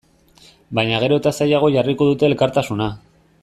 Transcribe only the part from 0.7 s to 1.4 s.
Baina gero eta